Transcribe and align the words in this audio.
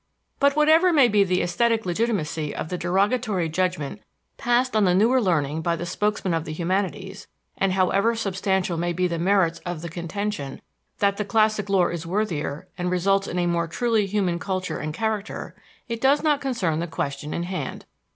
But 0.39 0.55
whatever 0.55 0.91
may 0.91 1.07
be 1.07 1.23
the 1.23 1.43
aesthetic 1.43 1.85
legitimacy 1.85 2.55
of 2.55 2.69
the 2.69 2.77
derogatory 2.79 3.49
judgment 3.49 4.01
passed 4.35 4.75
on 4.75 4.83
the 4.85 4.95
newer 4.95 5.21
learning 5.21 5.61
by 5.61 5.75
the 5.75 5.85
spokesmen 5.85 6.33
of 6.33 6.43
the 6.43 6.53
humanities, 6.53 7.27
and 7.55 7.73
however 7.73 8.15
substantial 8.15 8.77
may 8.79 8.93
be 8.93 9.05
the 9.07 9.19
merits 9.19 9.59
of 9.59 9.83
the 9.83 9.89
contention 9.89 10.59
that 10.97 11.17
the 11.17 11.23
classic 11.23 11.69
lore 11.69 11.91
is 11.91 12.07
worthier 12.07 12.67
and 12.79 12.89
results 12.89 13.27
in 13.27 13.37
a 13.37 13.45
more 13.45 13.67
truly 13.67 14.07
human 14.07 14.39
culture 14.39 14.79
and 14.79 14.95
character, 14.95 15.55
it 15.87 16.01
does 16.01 16.23
not 16.23 16.41
concern 16.41 16.79
the 16.79 16.87
question 16.87 17.31
in 17.31 17.43
hand. 17.43 17.85